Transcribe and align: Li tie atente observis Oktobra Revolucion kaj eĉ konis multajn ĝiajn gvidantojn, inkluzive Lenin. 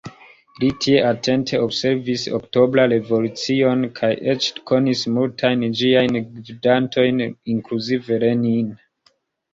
Li 0.61 0.67
tie 0.85 1.01
atente 1.07 1.57
observis 1.65 2.23
Oktobra 2.37 2.85
Revolucion 2.95 3.85
kaj 3.99 4.11
eĉ 4.33 4.47
konis 4.71 5.03
multajn 5.19 5.67
ĝiajn 5.83 6.19
gvidantojn, 6.31 7.25
inkluzive 7.57 8.19
Lenin. 8.25 8.73